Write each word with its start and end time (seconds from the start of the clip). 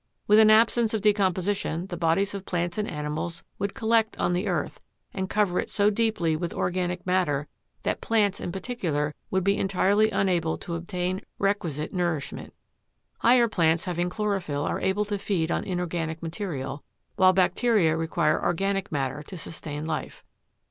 With 0.25 0.39
an 0.39 0.49
absence 0.49 0.95
of 0.95 1.01
decomposition 1.03 1.85
the 1.85 1.95
bodies 1.95 2.33
of 2.33 2.43
plants 2.43 2.79
and 2.79 2.89
animals 2.89 3.43
would 3.59 3.75
collect 3.75 4.17
on 4.17 4.33
the 4.33 4.47
earth 4.47 4.81
and 5.13 5.29
cover 5.29 5.59
it 5.59 5.69
so 5.69 5.91
deeply 5.91 6.35
with 6.35 6.55
organic 6.55 7.05
matter 7.05 7.47
that 7.83 8.01
plants 8.01 8.41
in 8.41 8.51
particular 8.51 9.13
would 9.29 9.43
be 9.43 9.59
entirely 9.59 10.09
unable 10.09 10.57
to 10.57 10.73
obtain 10.73 11.21
requisite 11.37 11.93
nourishment. 11.93 12.55
Higher 13.19 13.47
plants 13.47 13.83
having 13.83 14.09
chlorophyll 14.09 14.63
are 14.65 14.81
able 14.81 15.05
to 15.05 15.19
feed 15.19 15.51
on 15.51 15.63
inorganic 15.63 16.23
material, 16.23 16.83
while 17.15 17.31
bacteria 17.31 17.95
require 17.95 18.43
organic 18.43 18.91
matter 18.91 19.21
to 19.27 19.37
sustain 19.37 19.85
life. 19.85 20.23